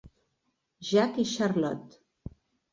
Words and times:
Jack 0.87 1.21
i 1.25 1.27
Charlotte. 1.35 2.35